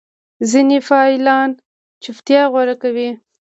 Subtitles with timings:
[0.51, 1.49] ځینې فعالان
[2.03, 3.09] چوپتیا غوره کوي.